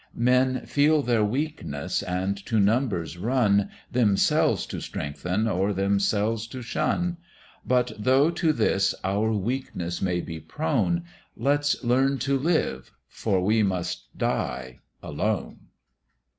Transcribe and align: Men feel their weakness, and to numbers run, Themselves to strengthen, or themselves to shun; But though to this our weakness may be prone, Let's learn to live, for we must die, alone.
Men 0.15 0.65
feel 0.65 1.03
their 1.03 1.23
weakness, 1.23 2.01
and 2.01 2.35
to 2.47 2.59
numbers 2.59 3.19
run, 3.19 3.69
Themselves 3.91 4.65
to 4.65 4.81
strengthen, 4.81 5.47
or 5.47 5.73
themselves 5.73 6.47
to 6.47 6.63
shun; 6.63 7.17
But 7.67 7.91
though 7.99 8.31
to 8.31 8.51
this 8.51 8.95
our 9.03 9.31
weakness 9.31 10.01
may 10.01 10.19
be 10.19 10.39
prone, 10.39 11.03
Let's 11.37 11.83
learn 11.83 12.17
to 12.17 12.35
live, 12.39 12.89
for 13.07 13.41
we 13.43 13.61
must 13.61 14.17
die, 14.17 14.79
alone. 15.03 15.67